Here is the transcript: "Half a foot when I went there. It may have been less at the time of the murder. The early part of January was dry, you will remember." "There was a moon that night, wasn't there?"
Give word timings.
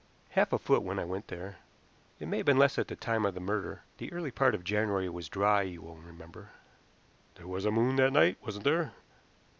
"Half 0.29 0.51
a 0.51 0.57
foot 0.57 0.81
when 0.81 0.97
I 0.97 1.05
went 1.05 1.27
there. 1.27 1.57
It 2.19 2.27
may 2.27 2.37
have 2.37 2.45
been 2.47 2.57
less 2.57 2.79
at 2.79 2.87
the 2.87 2.95
time 2.95 3.23
of 3.23 3.35
the 3.35 3.39
murder. 3.39 3.83
The 3.99 4.11
early 4.11 4.31
part 4.31 4.55
of 4.55 4.63
January 4.63 5.07
was 5.09 5.29
dry, 5.29 5.61
you 5.61 5.83
will 5.83 5.97
remember." 5.97 6.49
"There 7.35 7.45
was 7.47 7.65
a 7.65 7.71
moon 7.71 7.97
that 7.97 8.11
night, 8.13 8.39
wasn't 8.43 8.63
there?" 8.63 8.93